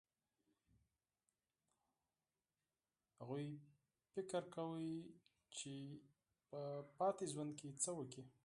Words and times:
هغوی 3.19 3.47
فکر 4.13 4.41
کاوه 4.53 4.79
چې 5.57 5.73
په 6.49 6.61
پاتې 6.97 7.25
ژوند 7.33 7.51
کې 7.59 7.69
څه 7.83 7.89
وکړي 7.97 8.23